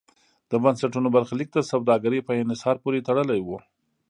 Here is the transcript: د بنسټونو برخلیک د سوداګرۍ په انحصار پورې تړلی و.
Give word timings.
د 0.51 0.53
بنسټونو 0.63 1.07
برخلیک 1.15 1.49
د 1.53 1.59
سوداګرۍ 1.71 2.19
په 2.27 2.31
انحصار 2.41 2.75
پورې 2.83 3.05
تړلی 3.07 3.39
و. 3.43 3.49